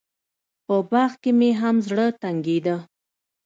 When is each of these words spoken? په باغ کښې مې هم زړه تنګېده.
په 0.65 0.75
باغ 0.89 1.11
کښې 1.23 1.31
مې 1.39 1.49
هم 1.61 1.75
زړه 1.87 2.05
تنګېده. 2.21 2.75